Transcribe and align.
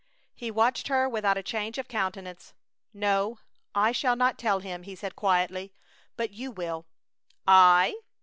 He 0.33 0.49
watched 0.49 0.87
her 0.87 1.07
without 1.07 1.37
a 1.37 1.43
change 1.43 1.77
of 1.77 1.87
countenance. 1.87 2.55
"No, 2.91 3.37
I 3.75 3.91
shall 3.91 4.15
not 4.15 4.39
tell 4.39 4.57
him," 4.57 4.81
he 4.81 4.95
said, 4.95 5.15
quietly; 5.15 5.73
"but 6.17 6.31
you 6.31 6.49
will!" 6.49 6.87
"I?" 7.47 7.93